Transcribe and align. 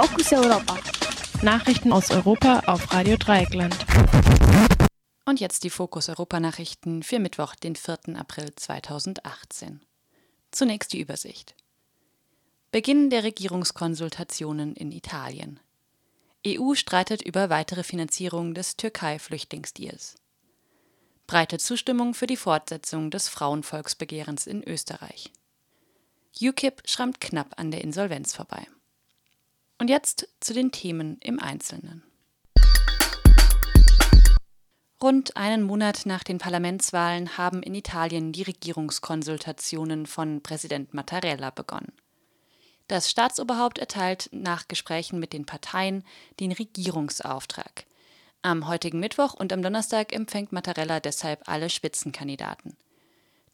Fokus 0.00 0.32
Europa. 0.32 0.78
Nachrichten 1.42 1.92
aus 1.92 2.12
Europa 2.12 2.60
auf 2.66 2.92
Radio 2.92 3.16
Dreieckland. 3.16 3.76
Und 5.24 5.40
jetzt 5.40 5.64
die 5.64 5.70
Fokus 5.70 6.08
Europa 6.08 6.38
Nachrichten 6.38 7.02
für 7.02 7.18
Mittwoch, 7.18 7.56
den 7.56 7.74
4. 7.74 8.14
April 8.14 8.54
2018. 8.54 9.80
Zunächst 10.52 10.92
die 10.92 11.00
Übersicht. 11.00 11.56
Beginn 12.70 13.10
der 13.10 13.24
Regierungskonsultationen 13.24 14.76
in 14.76 14.92
Italien. 14.92 15.58
EU 16.46 16.74
streitet 16.74 17.22
über 17.22 17.50
weitere 17.50 17.82
Finanzierung 17.82 18.54
des 18.54 18.76
Türkei-Flüchtlingsdeals. 18.76 20.14
Breite 21.26 21.58
Zustimmung 21.58 22.14
für 22.14 22.28
die 22.28 22.36
Fortsetzung 22.36 23.10
des 23.10 23.28
Frauenvolksbegehrens 23.28 24.46
in 24.46 24.62
Österreich. 24.62 25.32
UKIP 26.40 26.82
schrammt 26.84 27.20
knapp 27.20 27.58
an 27.58 27.72
der 27.72 27.82
Insolvenz 27.82 28.32
vorbei. 28.32 28.64
Und 29.78 29.88
jetzt 29.88 30.28
zu 30.40 30.52
den 30.52 30.72
Themen 30.72 31.18
im 31.20 31.38
Einzelnen. 31.38 32.02
Rund 35.00 35.36
einen 35.36 35.62
Monat 35.62 36.06
nach 36.06 36.24
den 36.24 36.38
Parlamentswahlen 36.38 37.38
haben 37.38 37.62
in 37.62 37.76
Italien 37.76 38.32
die 38.32 38.42
Regierungskonsultationen 38.42 40.06
von 40.06 40.42
Präsident 40.42 40.92
Mattarella 40.92 41.50
begonnen. 41.50 41.92
Das 42.88 43.08
Staatsoberhaupt 43.08 43.78
erteilt 43.78 44.28
nach 44.32 44.66
Gesprächen 44.66 45.20
mit 45.20 45.32
den 45.32 45.46
Parteien 45.46 46.02
den 46.40 46.50
Regierungsauftrag. 46.50 47.84
Am 48.42 48.66
heutigen 48.66 48.98
Mittwoch 48.98 49.34
und 49.34 49.52
am 49.52 49.62
Donnerstag 49.62 50.12
empfängt 50.12 50.50
Mattarella 50.50 50.98
deshalb 50.98 51.48
alle 51.48 51.70
Spitzenkandidaten. 51.70 52.76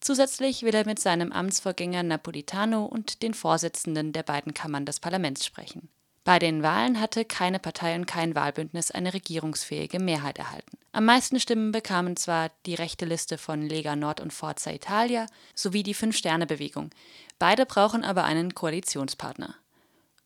Zusätzlich 0.00 0.62
will 0.62 0.74
er 0.74 0.86
mit 0.86 0.98
seinem 0.98 1.32
Amtsvorgänger 1.32 2.02
Napolitano 2.02 2.84
und 2.86 3.22
den 3.22 3.34
Vorsitzenden 3.34 4.12
der 4.12 4.22
beiden 4.22 4.54
Kammern 4.54 4.86
des 4.86 5.00
Parlaments 5.00 5.44
sprechen. 5.44 5.90
Bei 6.24 6.38
den 6.38 6.62
Wahlen 6.62 7.00
hatte 7.00 7.26
keine 7.26 7.58
Partei 7.58 7.94
und 7.94 8.06
kein 8.06 8.34
Wahlbündnis 8.34 8.90
eine 8.90 9.12
regierungsfähige 9.12 9.98
Mehrheit 9.98 10.38
erhalten. 10.38 10.78
Am 10.92 11.04
meisten 11.04 11.38
Stimmen 11.38 11.70
bekamen 11.70 12.16
zwar 12.16 12.50
die 12.64 12.74
rechte 12.74 13.04
Liste 13.04 13.36
von 13.36 13.60
Lega 13.60 13.94
Nord 13.94 14.20
und 14.20 14.32
Forza 14.32 14.70
Italia 14.70 15.26
sowie 15.54 15.82
die 15.82 15.92
Fünf-Sterne-Bewegung. 15.92 16.90
Beide 17.38 17.66
brauchen 17.66 18.04
aber 18.04 18.24
einen 18.24 18.54
Koalitionspartner. 18.54 19.54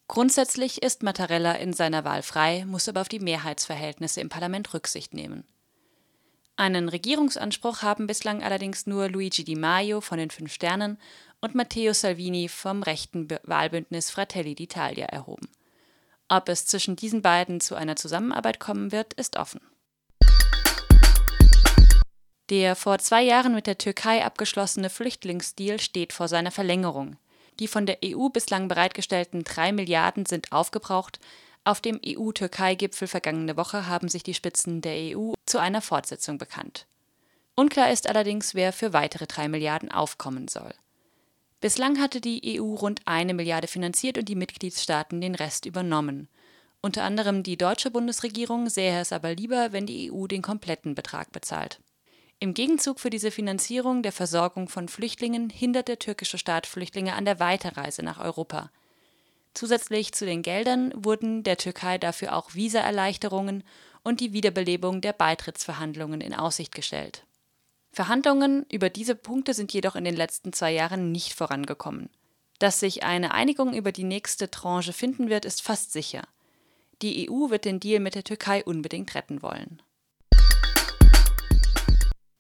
Grundsätzlich 0.07 0.83
ist 0.83 1.03
Mattarella 1.03 1.53
in 1.53 1.73
seiner 1.73 2.05
Wahl 2.05 2.23
frei, 2.23 2.65
muss 2.65 2.89
aber 2.89 3.01
auf 3.01 3.09
die 3.09 3.19
Mehrheitsverhältnisse 3.19 4.21
im 4.21 4.29
Parlament 4.29 4.73
Rücksicht 4.73 5.15
nehmen. 5.15 5.45
Einen 6.57 6.89
Regierungsanspruch 6.89 7.83
haben 7.83 8.07
bislang 8.07 8.43
allerdings 8.43 8.87
nur 8.87 9.09
Luigi 9.09 9.45
Di 9.45 9.57
Maio 9.57 10.01
von 10.01 10.19
den 10.19 10.31
Fünf 10.31 10.53
Sternen 10.53 10.99
und 11.41 11.55
Matteo 11.55 11.93
Salvini 11.93 12.49
vom 12.49 12.83
rechten 12.83 13.29
Wahlbündnis 13.43 14.11
Fratelli 14.11 14.53
d'Italia 14.53 15.05
erhoben. 15.05 15.49
Ob 16.31 16.51
es 16.51 16.67
zwischen 16.67 16.95
diesen 16.95 17.23
beiden 17.23 17.59
zu 17.61 17.75
einer 17.75 17.97
Zusammenarbeit 17.97 18.61
kommen 18.61 18.93
wird, 18.93 19.15
ist 19.15 19.37
offen. 19.37 19.61
Der 22.51 22.77
vor 22.77 22.98
zwei 22.98 23.23
Jahren 23.23 23.55
mit 23.55 23.67
der 23.67 23.79
Türkei 23.79 24.25
abgeschlossene 24.25 24.91
Flüchtlingsdeal 24.91 25.81
steht 25.81 26.12
vor 26.12 26.29
seiner 26.29 26.51
Verlängerung. 26.51 27.17
Die 27.61 27.69
von 27.69 27.87
der 27.87 27.99
EU 28.05 28.29
bislang 28.29 28.69
bereitgestellten 28.69 29.43
drei 29.43 29.73
Milliarden 29.73 30.27
sind 30.27 30.53
aufgebraucht. 30.53 31.19
Auf 31.65 31.81
dem 31.81 32.01
EU-Türkei-Gipfel 32.06 33.09
vergangene 33.09 33.56
Woche 33.56 33.87
haben 33.87 34.09
sich 34.09 34.23
die 34.23 34.34
Spitzen 34.34 34.81
der 34.81 35.17
EU 35.17 35.33
zu 35.45 35.59
einer 35.59 35.83
Fortsetzung 35.83 36.39
bekannt. 36.39 36.87
Unklar 37.55 37.91
ist 37.91 38.09
allerdings, 38.09 38.55
wer 38.55 38.73
für 38.73 38.93
weitere 38.93 39.27
drei 39.27 39.49
Milliarden 39.49 39.91
aufkommen 39.91 40.47
soll. 40.49 40.73
Bislang 41.61 41.98
hatte 41.98 42.20
die 42.20 42.61
EU 42.61 42.75
rund 42.75 43.01
eine 43.05 43.34
Milliarde 43.34 43.67
finanziert 43.67 44.17
und 44.17 44.28
die 44.28 44.37
Mitgliedstaaten 44.37 45.20
den 45.20 45.34
Rest 45.34 45.67
übernommen. 45.67 46.28
Unter 46.81 47.03
anderem 47.03 47.42
die 47.42 47.56
deutsche 47.56 47.91
Bundesregierung 47.91 48.69
sähe 48.69 49.00
es 49.00 49.12
aber 49.12 49.34
lieber, 49.34 49.73
wenn 49.73 49.84
die 49.84 50.12
EU 50.12 50.28
den 50.28 50.42
kompletten 50.42 50.95
Betrag 50.95 51.33
bezahlt. 51.33 51.81
Im 52.39 52.55
Gegenzug 52.55 53.00
für 53.00 53.11
diese 53.11 53.33
Finanzierung 53.33 54.05
der 54.05 54.12
Versorgung 54.12 54.69
von 54.69 54.87
Flüchtlingen 54.87 55.50
hindert 55.50 55.88
der 55.88 55.99
türkische 55.99 56.38
Staat 56.38 56.69
Flüchtlinge 56.69 57.15
an 57.15 57.25
der 57.25 57.41
Weiterreise 57.41 58.04
nach 58.04 58.21
Europa. 58.21 58.71
Zusätzlich 59.54 60.12
zu 60.12 60.25
den 60.25 60.43
Geldern 60.43 60.93
wurden 60.94 61.43
der 61.43 61.56
Türkei 61.56 61.99
dafür 61.99 62.37
auch 62.37 62.54
Visaerleichterungen 62.54 63.65
und 64.04 64.21
die 64.21 64.33
Wiederbelebung 64.33 65.00
der 65.00 65.12
Beitrittsverhandlungen 65.12 66.21
in 66.21 66.33
Aussicht 66.33 66.72
gestellt. 66.72 67.25
Verhandlungen 67.98 68.64
über 68.70 68.91
diese 68.91 69.16
Punkte 69.16 69.54
sind 69.54 69.72
jedoch 69.72 69.97
in 69.97 70.04
den 70.04 70.14
letzten 70.14 70.53
zwei 70.53 70.70
Jahren 70.70 71.10
nicht 71.10 71.34
vorangekommen. 71.34 72.10
Dass 72.60 72.78
sich 72.78 73.03
eine 73.03 73.34
Einigung 73.34 73.75
über 73.75 73.91
die 73.91 74.04
nächste 74.04 74.53
Tranche 74.53 74.92
finden 74.92 75.28
wird, 75.28 75.44
ist 75.44 75.62
fast 75.62 75.92
sicher. 75.92 76.22
Die 77.03 77.28
EU 77.28 77.50
wird 77.50 77.64
den 77.64 77.81
Deal 77.81 77.98
mit 77.98 78.14
der 78.14 78.22
Türkei 78.22 78.62
unbedingt 78.62 79.16
retten 79.16 79.42
wollen. 79.42 79.82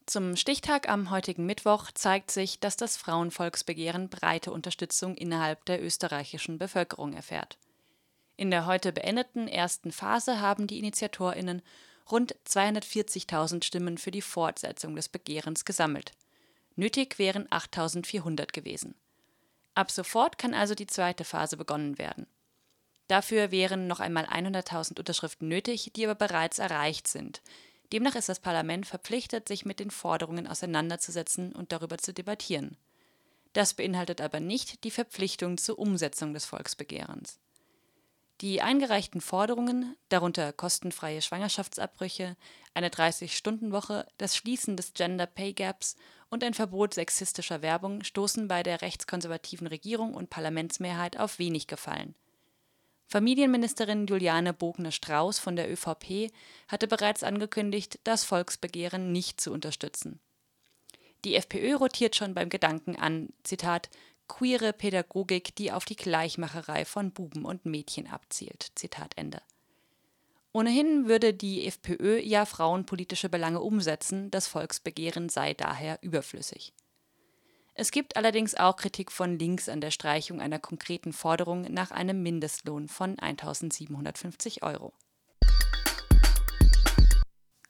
Zum 0.06 0.36
Stichtag 0.36 0.88
am 0.88 1.10
heutigen 1.10 1.44
Mittwoch 1.44 1.90
zeigt 1.90 2.30
sich, 2.30 2.60
dass 2.60 2.76
das 2.76 2.96
Frauenvolksbegehren 2.96 4.10
breite 4.10 4.52
Unterstützung 4.52 5.16
innerhalb 5.16 5.64
der 5.64 5.82
österreichischen 5.82 6.58
Bevölkerung 6.58 7.14
erfährt. 7.14 7.58
In 8.36 8.52
der 8.52 8.66
heute 8.66 8.92
beendeten 8.92 9.48
ersten 9.48 9.90
Phase 9.90 10.40
haben 10.40 10.68
die 10.68 10.78
Initiatorinnen 10.78 11.62
rund 12.10 12.34
240.000 12.46 13.64
Stimmen 13.64 13.98
für 13.98 14.10
die 14.10 14.22
Fortsetzung 14.22 14.96
des 14.96 15.08
Begehrens 15.08 15.64
gesammelt. 15.64 16.12
Nötig 16.76 17.18
wären 17.18 17.46
8.400 17.48 18.52
gewesen. 18.52 18.94
Ab 19.74 19.90
sofort 19.90 20.38
kann 20.38 20.54
also 20.54 20.74
die 20.74 20.86
zweite 20.86 21.24
Phase 21.24 21.56
begonnen 21.56 21.98
werden. 21.98 22.26
Dafür 23.08 23.50
wären 23.50 23.86
noch 23.86 24.00
einmal 24.00 24.26
100.000 24.26 24.98
Unterschriften 24.98 25.48
nötig, 25.48 25.90
die 25.94 26.04
aber 26.04 26.14
bereits 26.14 26.58
erreicht 26.58 27.08
sind. 27.08 27.42
Demnach 27.92 28.14
ist 28.16 28.28
das 28.28 28.40
Parlament 28.40 28.86
verpflichtet, 28.86 29.48
sich 29.48 29.64
mit 29.64 29.80
den 29.80 29.90
Forderungen 29.90 30.46
auseinanderzusetzen 30.46 31.54
und 31.54 31.72
darüber 31.72 31.96
zu 31.98 32.12
debattieren. 32.12 32.76
Das 33.54 33.72
beinhaltet 33.72 34.20
aber 34.20 34.40
nicht 34.40 34.84
die 34.84 34.90
Verpflichtung 34.90 35.56
zur 35.56 35.78
Umsetzung 35.78 36.34
des 36.34 36.44
Volksbegehrens. 36.44 37.38
Die 38.40 38.62
eingereichten 38.62 39.20
Forderungen, 39.20 39.96
darunter 40.08 40.52
kostenfreie 40.52 41.22
Schwangerschaftsabbrüche, 41.22 42.36
eine 42.72 42.88
30-Stunden-Woche, 42.88 44.06
das 44.16 44.36
Schließen 44.36 44.76
des 44.76 44.94
Gender 44.94 45.26
Pay 45.26 45.54
Gaps 45.54 45.96
und 46.30 46.44
ein 46.44 46.54
Verbot 46.54 46.94
sexistischer 46.94 47.62
Werbung, 47.62 48.04
stoßen 48.04 48.46
bei 48.46 48.62
der 48.62 48.80
rechtskonservativen 48.80 49.66
Regierung 49.66 50.14
und 50.14 50.30
Parlamentsmehrheit 50.30 51.18
auf 51.18 51.40
wenig 51.40 51.66
Gefallen. 51.66 52.14
Familienministerin 53.08 54.06
Juliane 54.06 54.52
Bogner-Strauß 54.52 55.40
von 55.40 55.56
der 55.56 55.72
ÖVP 55.72 56.30
hatte 56.68 56.86
bereits 56.86 57.24
angekündigt, 57.24 57.98
das 58.04 58.22
Volksbegehren 58.22 59.10
nicht 59.10 59.40
zu 59.40 59.50
unterstützen. 59.50 60.20
Die 61.24 61.34
FPÖ 61.34 61.74
rotiert 61.74 62.14
schon 62.14 62.34
beim 62.34 62.50
Gedanken 62.50 62.94
an, 62.94 63.30
Zitat, 63.42 63.90
queere 64.28 64.72
Pädagogik, 64.72 65.54
die 65.56 65.72
auf 65.72 65.84
die 65.84 65.96
Gleichmacherei 65.96 66.84
von 66.84 67.10
Buben 67.10 67.44
und 67.44 67.66
Mädchen 67.66 68.06
abzielt. 68.06 68.70
Zitat 68.74 69.14
Ende. 69.16 69.42
Ohnehin 70.52 71.08
würde 71.08 71.34
die 71.34 71.66
FPÖ 71.66 72.18
ja 72.18 72.44
frauenpolitische 72.44 73.28
Belange 73.28 73.60
umsetzen, 73.60 74.30
das 74.30 74.46
Volksbegehren 74.46 75.28
sei 75.28 75.54
daher 75.54 75.98
überflüssig. 76.02 76.72
Es 77.74 77.92
gibt 77.92 78.16
allerdings 78.16 78.56
auch 78.56 78.76
Kritik 78.76 79.12
von 79.12 79.38
links 79.38 79.68
an 79.68 79.80
der 79.80 79.92
Streichung 79.92 80.40
einer 80.40 80.58
konkreten 80.58 81.12
Forderung 81.12 81.62
nach 81.72 81.92
einem 81.92 82.22
Mindestlohn 82.22 82.88
von 82.88 83.18
1750 83.18 84.64
Euro. 84.64 84.92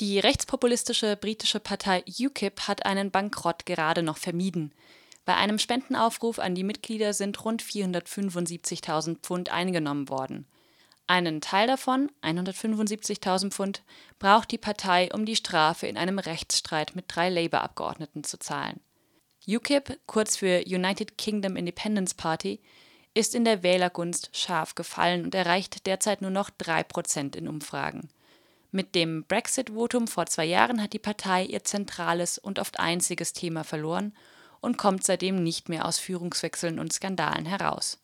Die 0.00 0.18
rechtspopulistische 0.20 1.16
britische 1.16 1.60
Partei 1.60 2.04
UKIP 2.20 2.68
hat 2.68 2.86
einen 2.86 3.10
Bankrott 3.10 3.66
gerade 3.66 4.02
noch 4.02 4.16
vermieden. 4.16 4.72
Bei 5.28 5.36
einem 5.36 5.58
Spendenaufruf 5.58 6.38
an 6.38 6.54
die 6.54 6.64
Mitglieder 6.64 7.12
sind 7.12 7.44
rund 7.44 7.62
475.000 7.62 9.18
Pfund 9.18 9.52
eingenommen 9.52 10.08
worden. 10.08 10.46
Einen 11.06 11.42
Teil 11.42 11.66
davon, 11.66 12.10
175.000 12.22 13.50
Pfund, 13.50 13.82
braucht 14.18 14.50
die 14.50 14.56
Partei, 14.56 15.10
um 15.12 15.26
die 15.26 15.36
Strafe 15.36 15.86
in 15.86 15.98
einem 15.98 16.18
Rechtsstreit 16.18 16.96
mit 16.96 17.04
drei 17.08 17.28
Labour-Abgeordneten 17.28 18.24
zu 18.24 18.38
zahlen. 18.38 18.80
UKIP, 19.46 20.00
kurz 20.06 20.38
für 20.38 20.64
United 20.66 21.18
Kingdom 21.18 21.56
Independence 21.56 22.14
Party, 22.14 22.62
ist 23.12 23.34
in 23.34 23.44
der 23.44 23.62
Wählergunst 23.62 24.30
scharf 24.32 24.76
gefallen 24.76 25.24
und 25.24 25.34
erreicht 25.34 25.86
derzeit 25.86 26.22
nur 26.22 26.30
noch 26.30 26.48
3% 26.48 27.36
in 27.36 27.48
Umfragen. 27.48 28.08
Mit 28.70 28.94
dem 28.94 29.24
Brexit-Votum 29.24 30.08
vor 30.08 30.24
zwei 30.24 30.46
Jahren 30.46 30.82
hat 30.82 30.94
die 30.94 30.98
Partei 30.98 31.44
ihr 31.44 31.64
zentrales 31.64 32.38
und 32.38 32.58
oft 32.58 32.80
einziges 32.80 33.34
Thema 33.34 33.62
verloren 33.62 34.14
und 34.60 34.78
kommt 34.78 35.04
seitdem 35.04 35.42
nicht 35.42 35.68
mehr 35.68 35.84
aus 35.84 35.98
Führungswechseln 35.98 36.78
und 36.78 36.92
Skandalen 36.92 37.46
heraus. 37.46 37.98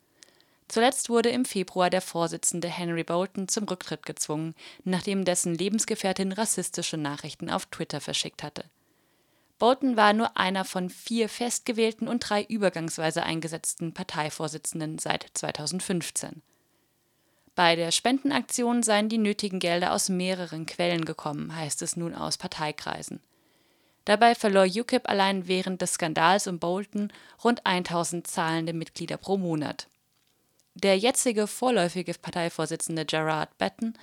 Zuletzt 0.68 1.08
wurde 1.08 1.28
im 1.28 1.44
Februar 1.44 1.90
der 1.90 2.00
Vorsitzende 2.00 2.68
Henry 2.68 3.04
Bolton 3.04 3.48
zum 3.48 3.64
Rücktritt 3.64 4.06
gezwungen, 4.06 4.54
nachdem 4.84 5.24
dessen 5.24 5.54
Lebensgefährtin 5.54 6.32
rassistische 6.32 6.96
Nachrichten 6.96 7.50
auf 7.50 7.66
Twitter 7.66 8.00
verschickt 8.00 8.42
hatte. 8.42 8.64
Bolton 9.58 9.96
war 9.96 10.12
nur 10.12 10.36
einer 10.36 10.64
von 10.64 10.90
vier 10.90 11.28
festgewählten 11.28 12.08
und 12.08 12.20
drei 12.20 12.42
übergangsweise 12.42 13.22
eingesetzten 13.22 13.94
Parteivorsitzenden 13.94 14.98
seit 14.98 15.26
2015. 15.34 16.42
Bei 17.54 17.76
der 17.76 17.92
Spendenaktion 17.92 18.82
seien 18.82 19.08
die 19.08 19.18
nötigen 19.18 19.60
Gelder 19.60 19.92
aus 19.92 20.08
mehreren 20.08 20.66
Quellen 20.66 21.04
gekommen, 21.04 21.54
heißt 21.54 21.82
es 21.82 21.96
nun 21.96 22.14
aus 22.14 22.36
Parteikreisen. 22.36 23.20
Dabei 24.04 24.34
verlor 24.34 24.64
UKIP 24.64 25.08
allein 25.08 25.48
während 25.48 25.80
des 25.80 25.94
Skandals 25.94 26.46
um 26.46 26.58
Bolton 26.58 27.12
rund 27.42 27.64
1000 27.64 28.26
zahlende 28.26 28.72
Mitglieder 28.72 29.16
pro 29.16 29.36
Monat. 29.36 29.88
Der 30.74 30.98
jetzige 30.98 31.46
vorläufige 31.46 32.12
Parteivorsitzende 32.14 33.04
Gerard 33.06 33.56
Batten 33.58 33.94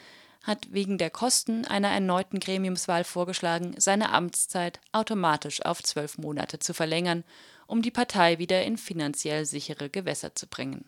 hat 0.43 0.71
wegen 0.71 0.97
der 0.97 1.09
Kosten 1.11 1.65
einer 1.65 1.89
erneuten 1.89 2.39
Gremiumswahl 2.39 3.03
vorgeschlagen, 3.03 3.75
seine 3.77 4.11
Amtszeit 4.11 4.79
automatisch 4.91 5.63
auf 5.63 5.83
zwölf 5.83 6.17
Monate 6.17 6.59
zu 6.59 6.73
verlängern, 6.73 7.23
um 7.67 7.81
die 7.81 7.91
Partei 7.91 8.39
wieder 8.39 8.63
in 8.63 8.77
finanziell 8.77 9.45
sichere 9.45 9.89
Gewässer 9.89 10.33
zu 10.33 10.47
bringen. 10.47 10.85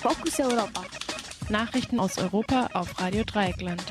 Fokus 0.00 0.38
Europa. 0.38 0.84
Nachrichten 1.48 1.98
aus 1.98 2.18
Europa 2.18 2.68
auf 2.72 3.00
Radio 3.00 3.24
Dreieckland. 3.24 3.82